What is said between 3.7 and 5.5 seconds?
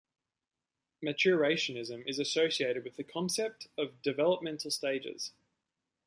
of developmental stages.